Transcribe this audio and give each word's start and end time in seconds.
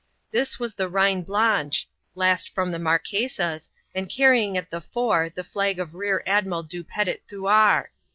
This 0.31 0.57
was 0.57 0.73
the 0.73 0.89
Reine 0.89 1.21
Blanche, 1.21 1.87
last 2.15 2.49
from 2.49 2.71
the 2.71 2.79
Marquesas, 2.79 3.69
and 3.93 4.09
carrying 4.09 4.57
at 4.57 4.71
the 4.71 4.81
fore, 4.81 5.29
the 5.29 5.43
flag 5.43 5.77
of 5.79 5.93
Rear 5.93 6.23
Admiral 6.25 6.63
Du 6.63 6.83
Petit 6.83 7.19
Thouars. 7.29 7.85